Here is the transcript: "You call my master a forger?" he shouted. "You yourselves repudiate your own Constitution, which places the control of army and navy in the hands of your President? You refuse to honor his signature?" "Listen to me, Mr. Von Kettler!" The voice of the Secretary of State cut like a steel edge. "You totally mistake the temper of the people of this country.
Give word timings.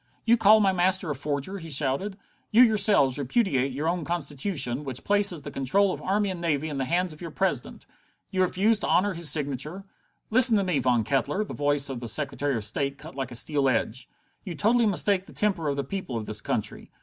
"You 0.25 0.35
call 0.35 0.59
my 0.61 0.71
master 0.73 1.11
a 1.11 1.15
forger?" 1.15 1.59
he 1.59 1.69
shouted. 1.69 2.17
"You 2.49 2.63
yourselves 2.63 3.19
repudiate 3.19 3.71
your 3.71 3.87
own 3.87 4.03
Constitution, 4.03 4.83
which 4.83 5.03
places 5.03 5.43
the 5.43 5.51
control 5.51 5.91
of 5.93 6.01
army 6.01 6.31
and 6.31 6.41
navy 6.41 6.69
in 6.69 6.77
the 6.79 6.85
hands 6.85 7.13
of 7.13 7.21
your 7.21 7.29
President? 7.29 7.85
You 8.31 8.41
refuse 8.41 8.79
to 8.79 8.87
honor 8.87 9.13
his 9.13 9.29
signature?" 9.29 9.83
"Listen 10.31 10.57
to 10.57 10.63
me, 10.63 10.79
Mr. 10.79 10.83
Von 10.85 11.03
Kettler!" 11.03 11.43
The 11.43 11.53
voice 11.53 11.87
of 11.87 11.99
the 11.99 12.07
Secretary 12.07 12.55
of 12.55 12.63
State 12.65 12.97
cut 12.97 13.13
like 13.13 13.29
a 13.29 13.35
steel 13.35 13.69
edge. 13.69 14.09
"You 14.43 14.55
totally 14.55 14.87
mistake 14.87 15.27
the 15.27 15.33
temper 15.33 15.67
of 15.67 15.75
the 15.75 15.83
people 15.83 16.17
of 16.17 16.25
this 16.25 16.41
country. 16.41 16.89